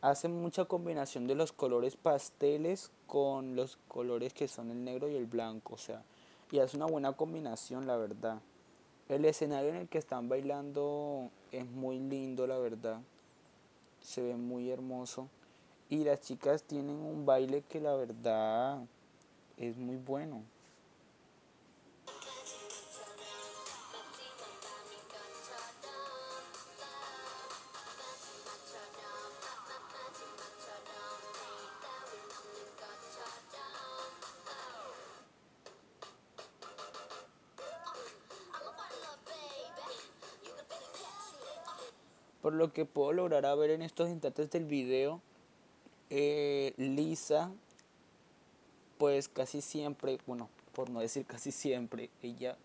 Hace 0.00 0.28
mucha 0.28 0.64
combinación 0.64 1.26
de 1.26 1.34
los 1.34 1.52
colores 1.52 1.96
pasteles 1.96 2.90
con 3.06 3.56
los 3.56 3.78
colores 3.88 4.32
que 4.32 4.48
son 4.48 4.70
el 4.70 4.84
negro 4.84 5.08
y 5.08 5.16
el 5.16 5.26
blanco, 5.26 5.74
o 5.74 5.78
sea, 5.78 6.02
y 6.50 6.58
hace 6.58 6.76
una 6.76 6.86
buena 6.86 7.12
combinación, 7.12 7.86
la 7.86 7.96
verdad. 7.96 8.40
El 9.08 9.24
escenario 9.24 9.70
en 9.70 9.76
el 9.76 9.88
que 9.88 9.98
están 9.98 10.28
bailando 10.28 11.30
es 11.50 11.66
muy 11.66 11.98
lindo, 11.98 12.46
la 12.46 12.58
verdad. 12.58 13.00
Se 14.02 14.22
ve 14.22 14.36
muy 14.36 14.70
hermoso. 14.70 15.28
Y 15.88 16.04
las 16.04 16.20
chicas 16.20 16.62
tienen 16.62 16.96
un 16.96 17.24
baile 17.24 17.62
que 17.62 17.80
la 17.80 17.94
verdad 17.96 18.80
es 19.56 19.76
muy 19.78 19.96
bueno. 19.96 20.42
Lo 42.58 42.72
que 42.72 42.84
puedo 42.84 43.12
lograr 43.12 43.46
a 43.46 43.54
ver 43.54 43.70
en 43.70 43.82
estos 43.82 44.10
instantes 44.10 44.50
del 44.50 44.64
video, 44.64 45.22
eh, 46.10 46.74
Lisa, 46.76 47.50
pues 48.98 49.28
casi 49.28 49.60
siempre, 49.60 50.18
bueno, 50.26 50.48
por 50.74 50.90
no 50.90 51.00
decir 51.00 51.24
casi 51.24 51.52
siempre, 51.52 52.10
ella 52.22 52.56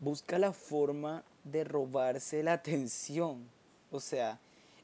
busca 0.00 0.38
la 0.38 0.52
forma 0.52 1.24
de 1.44 1.64
robarse 1.64 2.42
la 2.42 2.54
atención. 2.54 3.48
O 3.90 4.00
sea, 4.00 4.40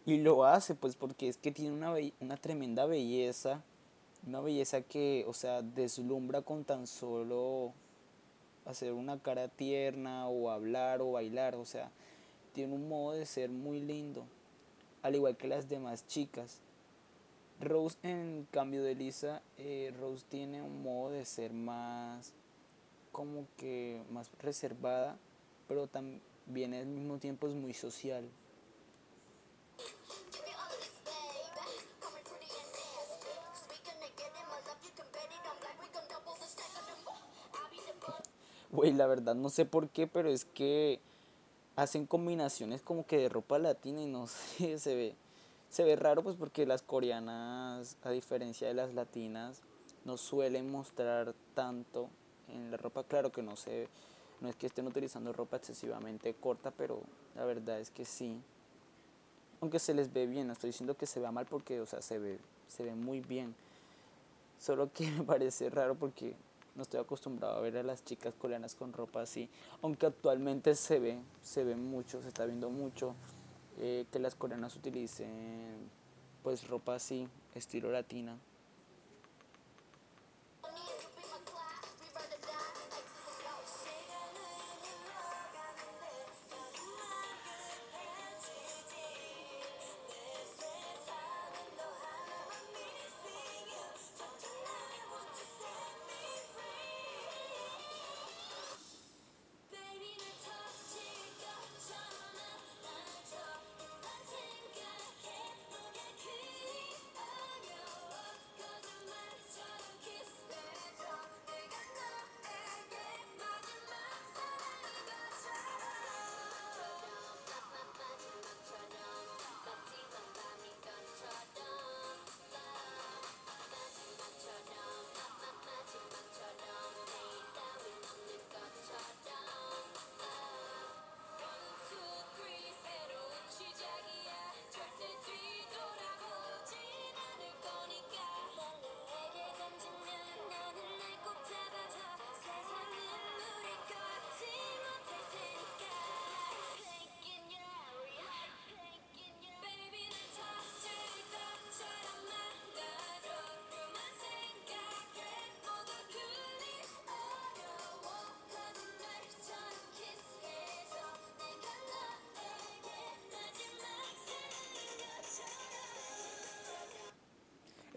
y 0.06 0.18
lo 0.18 0.44
hace 0.44 0.74
pues 0.74 0.96
porque 0.96 1.28
es 1.28 1.36
que 1.36 1.52
tiene 1.52 1.72
una, 1.72 1.94
una 2.20 2.36
tremenda 2.36 2.86
belleza, 2.86 3.62
una 4.26 4.40
belleza 4.40 4.82
que, 4.82 5.24
o 5.26 5.32
sea, 5.32 5.62
deslumbra 5.62 6.42
con 6.42 6.64
tan 6.64 6.86
solo 6.86 7.72
hacer 8.64 8.92
una 8.92 9.18
cara 9.18 9.48
tierna 9.48 10.28
o 10.28 10.50
hablar 10.50 11.00
o 11.02 11.12
bailar, 11.12 11.56
o 11.56 11.64
sea, 11.64 11.90
tiene 12.52 12.74
un 12.74 12.88
modo 12.88 13.12
de 13.12 13.26
ser 13.26 13.50
muy 13.50 13.80
lindo, 13.80 14.24
al 15.02 15.14
igual 15.14 15.36
que 15.36 15.48
las 15.48 15.68
demás 15.68 16.06
chicas. 16.06 16.60
Rose, 17.60 17.96
en 18.02 18.46
cambio 18.50 18.82
de 18.82 18.94
Lisa, 18.94 19.42
eh, 19.56 19.94
Rose 19.98 20.24
tiene 20.28 20.62
un 20.62 20.82
modo 20.82 21.10
de 21.10 21.24
ser 21.24 21.52
más 21.52 22.32
como 23.12 23.46
que 23.56 24.02
más 24.10 24.30
reservada, 24.40 25.16
pero 25.68 25.86
también 25.86 26.74
al 26.74 26.86
mismo 26.86 27.18
tiempo 27.18 27.46
es 27.46 27.54
muy 27.54 27.74
social. 27.74 28.24
Güey, 38.72 38.92
la 38.92 39.06
verdad 39.06 39.34
no 39.34 39.50
sé 39.50 39.66
por 39.66 39.90
qué, 39.90 40.06
pero 40.06 40.30
es 40.30 40.46
que 40.46 40.98
hacen 41.76 42.06
combinaciones 42.06 42.82
como 42.82 43.06
que 43.06 43.18
de 43.18 43.28
ropa 43.28 43.58
latina 43.58 44.02
y 44.02 44.06
no 44.06 44.26
sé, 44.28 44.78
se 44.78 44.94
ve, 44.94 45.14
se 45.68 45.84
ve 45.84 45.96
raro 45.96 46.22
pues 46.22 46.36
porque 46.36 46.66
las 46.66 46.82
coreanas, 46.82 47.96
a 48.02 48.10
diferencia 48.10 48.68
de 48.68 48.74
las 48.74 48.94
latinas, 48.94 49.62
no 50.04 50.16
suelen 50.16 50.70
mostrar 50.70 51.34
tanto 51.54 52.08
en 52.48 52.70
la 52.70 52.76
ropa, 52.76 53.04
claro 53.04 53.30
que 53.30 53.42
no 53.42 53.56
se 53.56 53.88
no 54.42 54.48
es 54.48 54.56
que 54.56 54.66
estén 54.66 54.88
utilizando 54.88 55.32
ropa 55.32 55.56
excesivamente 55.56 56.34
corta, 56.34 56.72
pero 56.72 57.00
la 57.36 57.44
verdad 57.44 57.78
es 57.78 57.90
que 57.90 58.04
sí. 58.04 58.36
Aunque 59.60 59.78
se 59.78 59.94
les 59.94 60.12
ve 60.12 60.26
bien, 60.26 60.48
no 60.48 60.52
estoy 60.52 60.70
diciendo 60.70 60.96
que 60.96 61.06
se 61.06 61.20
vea 61.20 61.30
mal 61.30 61.46
porque, 61.46 61.80
o 61.80 61.86
sea, 61.86 62.02
se 62.02 62.18
ve, 62.18 62.38
se 62.66 62.82
ve 62.82 62.92
muy 62.96 63.20
bien. 63.20 63.54
Solo 64.58 64.92
que 64.92 65.08
me 65.12 65.22
parece 65.22 65.70
raro 65.70 65.94
porque 65.94 66.34
no 66.74 66.82
estoy 66.82 67.00
acostumbrado 67.00 67.56
a 67.56 67.60
ver 67.60 67.76
a 67.76 67.82
las 67.82 68.04
chicas 68.04 68.34
coreanas 68.34 68.74
con 68.74 68.92
ropa 68.92 69.22
así. 69.22 69.48
Aunque 69.82 70.06
actualmente 70.06 70.74
se 70.74 70.98
ve, 70.98 71.18
se 71.42 71.64
ve 71.64 71.76
mucho, 71.76 72.22
se 72.22 72.28
está 72.28 72.46
viendo 72.46 72.70
mucho 72.70 73.14
eh, 73.78 74.06
que 74.10 74.18
las 74.18 74.34
coreanas 74.34 74.76
utilicen 74.76 75.90
pues 76.42 76.66
ropa 76.68 76.94
así, 76.94 77.28
estilo 77.54 77.90
latina. 77.90 78.36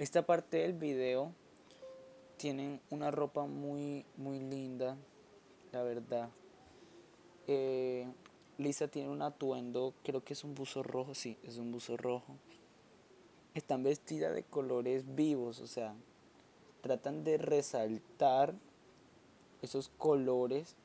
Esta 0.06 0.24
parte 0.24 0.58
del 0.58 0.74
video 0.74 1.34
tienen 2.38 2.80
una 2.92 3.10
ropa 3.10 3.48
muy, 3.48 4.06
muy 4.18 4.40
linda, 4.40 4.96
la 5.72 5.82
verdad. 5.82 6.30
Eh, 7.48 8.06
Lisa 8.60 8.88
tiene 8.88 9.10
un 9.10 9.24
atuendo, 9.24 9.96
creo 10.04 10.24
que 10.24 10.34
es 10.34 10.44
un 10.44 10.54
buzo 10.54 10.84
rojo, 10.84 11.16
sí, 11.16 11.40
es 11.42 11.58
un 11.58 11.72
buzo 11.72 11.98
rojo. 11.98 12.36
Están 13.56 13.82
vestidas 13.82 14.36
de 14.36 14.44
colores 14.44 15.16
vivos, 15.16 15.60
o 15.60 15.66
sea, 15.66 15.96
tratan 16.82 17.24
de 17.24 17.40
resaltar 17.40 18.54
esos 19.64 19.90
colores 19.98 20.76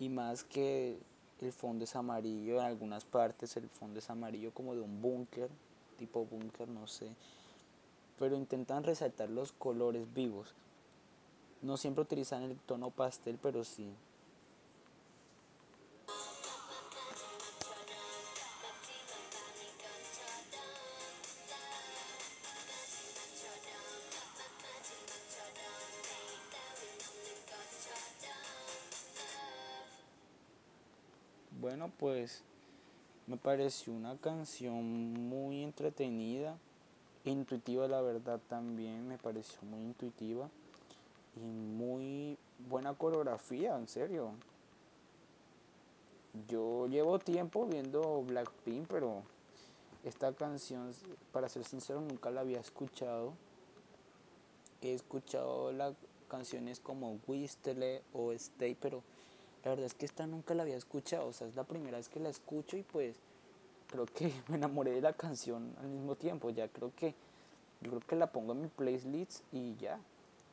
y 0.00 0.08
más 0.08 0.42
que 0.42 0.98
el 1.40 1.52
fondo 1.52 1.84
es 1.84 1.94
amarillo, 1.94 2.58
en 2.58 2.66
algunas 2.66 3.04
partes 3.04 3.56
el 3.56 3.68
fondo 3.68 4.00
es 4.00 4.10
amarillo 4.10 4.52
como 4.52 4.74
de 4.74 4.80
un 4.80 5.00
búnker, 5.00 5.48
tipo 5.96 6.24
búnker, 6.24 6.66
no 6.66 6.88
sé 6.88 7.12
pero 8.18 8.36
intentan 8.36 8.84
resaltar 8.84 9.30
los 9.30 9.52
colores 9.52 10.12
vivos. 10.14 10.54
No 11.62 11.76
siempre 11.76 12.02
utilizan 12.02 12.42
el 12.42 12.56
tono 12.56 12.90
pastel, 12.90 13.38
pero 13.40 13.64
sí. 13.64 13.94
Bueno, 31.60 31.92
pues 31.96 32.42
me 33.28 33.36
pareció 33.36 33.92
una 33.92 34.16
canción 34.16 35.12
muy 35.28 35.62
entretenida 35.62 36.58
intuitiva 37.30 37.86
la 37.88 38.00
verdad 38.00 38.40
también 38.48 39.06
me 39.06 39.18
pareció 39.18 39.62
muy 39.62 39.82
intuitiva 39.82 40.48
y 41.36 41.40
muy 41.40 42.36
buena 42.68 42.94
coreografía 42.94 43.76
en 43.76 43.88
serio. 43.88 44.32
Yo 46.48 46.86
llevo 46.88 47.18
tiempo 47.18 47.66
viendo 47.66 48.22
Blackpink 48.22 48.86
pero 48.88 49.22
esta 50.04 50.32
canción 50.32 50.92
para 51.32 51.48
ser 51.48 51.64
sincero 51.64 52.00
nunca 52.00 52.30
la 52.30 52.40
había 52.40 52.60
escuchado. 52.60 53.34
He 54.80 54.94
escuchado 54.94 55.72
las 55.72 55.94
canciones 56.28 56.80
como 56.80 57.20
Wistele 57.26 58.02
o 58.12 58.32
Stay 58.32 58.74
pero 58.74 59.02
la 59.62 59.70
verdad 59.70 59.86
es 59.86 59.94
que 59.94 60.06
esta 60.06 60.26
nunca 60.26 60.54
la 60.54 60.64
había 60.64 60.76
escuchado. 60.76 61.28
O 61.28 61.32
sea 61.32 61.46
es 61.46 61.54
la 61.54 61.64
primera 61.64 61.98
vez 61.98 62.08
que 62.08 62.18
la 62.18 62.30
escucho 62.30 62.76
y 62.76 62.82
pues 62.82 63.16
creo 63.92 64.06
que 64.06 64.32
me 64.48 64.56
enamoré 64.56 64.92
de 64.92 65.02
la 65.02 65.12
canción 65.12 65.74
al 65.80 65.88
mismo 65.88 66.16
tiempo. 66.16 66.50
Ya 66.50 66.68
creo 66.68 66.92
que 66.96 67.14
yo 67.82 67.90
creo 67.90 68.00
que 68.00 68.16
la 68.16 68.32
pongo 68.32 68.52
en 68.52 68.62
mi 68.62 68.68
playlist 68.68 69.42
y 69.52 69.76
ya 69.76 70.00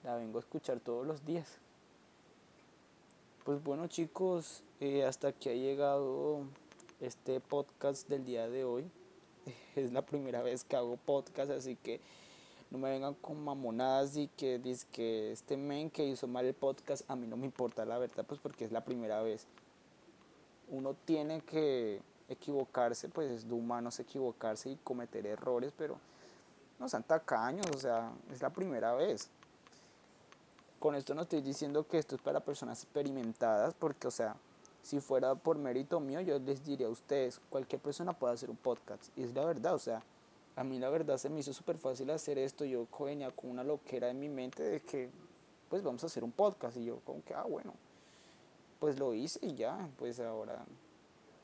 la 0.04 0.16
vengo 0.16 0.38
a 0.38 0.42
escuchar 0.42 0.80
todos 0.80 1.08
los 1.08 1.26
días. 1.26 1.58
Pues 3.46 3.64
bueno 3.64 3.88
chicos, 3.88 4.64
eh, 4.80 5.06
hasta 5.06 5.30
aquí 5.30 5.50
ha 5.50 5.54
llegado 5.54 6.42
este 7.00 7.40
podcast 7.40 8.10
del 8.10 8.26
día 8.26 8.50
de 8.50 8.64
hoy. 8.64 8.86
Es 9.76 9.94
la 9.94 10.02
primera 10.02 10.42
vez 10.42 10.64
que 10.64 10.76
hago 10.76 10.98
podcast, 10.98 11.52
así 11.52 11.76
que 11.76 12.02
no 12.70 12.78
me 12.78 12.90
vengan 12.90 13.14
con 13.14 13.44
mamonadas 13.44 14.18
y 14.18 14.28
que 14.28 14.60
dice 14.60 14.86
que 14.92 15.32
este 15.32 15.56
men 15.56 15.90
que 15.90 16.06
hizo 16.06 16.28
mal 16.28 16.46
el 16.46 16.54
podcast, 16.54 17.10
a 17.10 17.16
mí 17.16 17.26
no 17.26 17.38
me 17.38 17.46
importa 17.46 17.86
la 17.86 17.98
verdad, 17.98 18.26
pues 18.28 18.40
porque 18.40 18.66
es 18.66 18.72
la 18.72 18.84
primera 18.84 19.22
vez. 19.22 19.48
Uno 20.68 20.96
tiene 21.06 21.42
que 21.42 22.02
equivocarse, 22.30 23.10
pues 23.10 23.30
es 23.32 23.48
de 23.48 23.54
humanos 23.54 24.00
equivocarse 24.00 24.70
y 24.70 24.76
cometer 24.78 25.26
errores, 25.26 25.74
pero 25.78 25.98
no 26.80 26.88
sean 26.88 27.04
tacaños, 27.04 27.66
o 27.76 27.78
sea, 27.78 28.12
es 28.32 28.42
la 28.42 28.50
primera 28.50 28.94
vez. 28.94 29.30
Con 30.80 30.96
esto 30.96 31.14
no 31.14 31.24
estoy 31.24 31.42
diciendo 31.42 31.86
que 31.86 31.98
esto 31.98 32.16
es 32.16 32.22
para 32.22 32.40
personas 32.40 32.84
experimentadas, 32.84 33.74
porque, 33.74 34.08
o 34.08 34.12
sea, 34.12 34.36
si 34.82 35.00
fuera 35.02 35.36
por 35.36 35.58
mérito 35.58 36.00
mío, 36.00 36.22
yo 36.22 36.40
les 36.40 36.64
diría 36.64 36.88
a 36.88 36.90
ustedes, 36.90 37.42
cualquier 37.50 37.82
persona 37.82 38.14
puede 38.14 38.34
hacer 38.34 38.50
un 38.50 38.56
podcast. 38.56 39.10
Y 39.18 39.24
es 39.24 39.34
la 39.34 39.46
verdad, 39.46 39.74
o 39.74 39.80
sea, 39.80 40.02
a 40.56 40.64
mí 40.64 40.80
la 40.80 40.90
verdad 40.90 41.18
se 41.18 41.30
me 41.30 41.40
hizo 41.40 41.54
súper 41.54 41.78
fácil 41.78 42.10
hacer 42.12 42.38
esto. 42.38 42.66
Yo 42.66 42.88
venía 43.00 43.32
con 43.32 43.50
una 43.50 43.64
loquera 43.64 44.10
en 44.10 44.20
mi 44.20 44.30
mente 44.30 44.64
de 44.64 44.82
que, 44.82 45.10
pues 45.70 45.84
vamos 45.84 46.04
a 46.04 46.08
hacer 46.08 46.24
un 46.24 46.32
podcast. 46.32 46.78
Y 46.78 46.86
yo, 46.86 47.00
como 47.06 47.24
que, 47.24 47.34
ah, 47.34 47.44
bueno, 47.44 47.74
pues 48.80 48.98
lo 48.98 49.14
hice 49.14 49.40
y 49.42 49.56
ya, 49.56 49.90
pues 49.98 50.20
ahora 50.20 50.64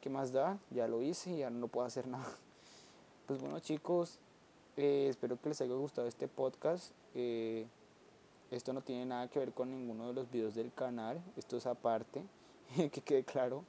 ¿qué 0.06 0.12
más 0.12 0.32
da? 0.32 0.60
Ya 0.70 0.88
lo 0.88 1.02
hice 1.02 1.32
y 1.32 1.38
ya 1.38 1.50
no 1.50 1.68
puedo 1.68 1.88
hacer 1.88 2.06
nada. 2.08 2.32
Pues 3.26 3.42
bueno 3.42 3.60
chicos, 3.60 4.20
eh, 4.78 5.08
espero 5.10 5.42
que 5.42 5.50
les 5.50 5.60
haya 5.62 5.74
gustado 5.74 6.08
este 6.08 6.28
podcast. 6.28 6.92
Eh, 7.16 7.66
esto 8.52 8.72
no 8.72 8.82
tiene 8.82 9.04
nada 9.08 9.28
que 9.28 9.40
ver 9.40 9.52
con 9.52 9.72
ninguno 9.72 10.10
de 10.10 10.14
los 10.14 10.30
videos 10.30 10.54
del 10.54 10.72
canal, 10.72 11.20
esto 11.38 11.58
es 11.58 11.66
aparte, 11.66 12.22
que 12.92 13.02
quede 13.02 13.24
claro. 13.24 13.64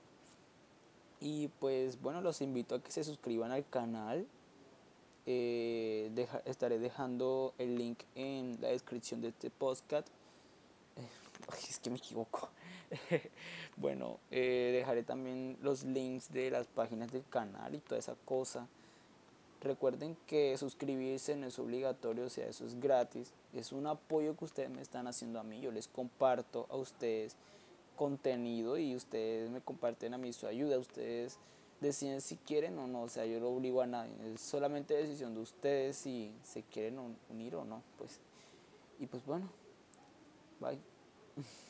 Y 1.21 1.49
pues 1.59 1.99
bueno, 2.03 2.21
los 2.21 2.43
invito 2.43 2.75
a 2.75 2.83
que 2.83 2.93
se 2.93 3.03
suscriban 3.03 3.51
al 3.51 3.67
canal. 3.67 4.27
Eh, 5.25 6.13
estaré 6.45 6.79
dejando 6.79 7.55
el 7.57 7.79
link 7.79 8.03
en 8.15 8.61
la 8.61 8.69
descripción 8.69 9.23
de 9.23 9.29
este 9.29 9.49
podcast. 9.49 10.09
es 11.67 11.81
que 11.81 11.89
me 11.89 11.97
equivoco. 11.97 12.51
bueno, 13.77 14.19
eh, 14.31 14.71
dejaré 14.73 15.03
también 15.03 15.57
los 15.63 15.85
links 15.85 16.33
de 16.33 16.51
las 16.51 16.67
páginas 16.67 17.13
del 17.13 17.25
canal 17.29 17.75
y 17.75 17.79
toda 17.79 17.99
esa 17.99 18.15
cosa. 18.25 18.69
Recuerden 19.61 20.17
que 20.27 20.57
suscribirse 20.59 21.35
no 21.35 21.47
es 21.47 21.59
obligatorio, 21.59 22.27
o 22.27 22.29
sea, 22.29 22.47
eso 22.47 22.65
es 22.67 22.79
gratis. 22.79 23.33
Es 23.53 23.73
un 23.73 23.87
apoyo 23.87 24.37
que 24.37 24.45
ustedes 24.45 24.71
me 24.71 24.83
están 24.83 25.07
haciendo 25.07 25.41
a 25.41 25.43
mí. 25.43 25.61
Yo 25.61 25.73
les 25.73 25.89
comparto 25.89 26.67
a 26.71 26.77
ustedes 26.77 27.37
contenido 27.97 28.79
y 28.79 28.95
ustedes 28.95 29.51
me 29.51 29.61
comparten 29.61 30.15
a 30.15 30.19
mí 30.19 30.33
su 30.33 30.47
ayuda. 30.47 30.79
Ustedes 30.79 31.39
deciden 31.81 32.21
si 32.21 32.37
quieren 32.37 32.79
o 32.79 32.87
no. 32.87 33.03
O 33.03 33.09
sea, 33.09 33.25
yo 33.27 33.41
no 33.41 33.49
obligo 33.49 33.81
a 33.81 33.87
nadie. 33.87 34.13
Es 34.35 34.41
solamente 34.43 34.95
decisión 34.95 35.35
de 35.35 35.41
ustedes 35.41 35.97
si 35.97 36.33
se 36.45 36.63
quieren 36.63 36.99
unir 37.31 37.57
o 37.57 37.65
no. 37.65 37.83
Pues. 37.99 38.21
Y 39.01 39.07
pues 39.07 39.25
bueno. 39.25 39.49
Bye. 40.61 40.79